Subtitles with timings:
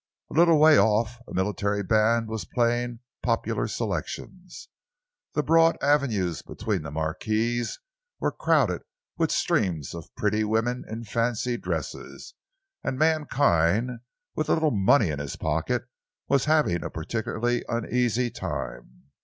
[0.31, 4.67] A little way off, a military band was playing popular selections.
[5.33, 7.77] The broad avenues between the marquees
[8.19, 8.81] were crowded
[9.19, 12.33] with streams of pretty women in fancy dresses,
[12.83, 13.99] and mankind
[14.35, 15.85] with a little money in his pocket
[16.27, 19.03] was having a particularly uneasy time.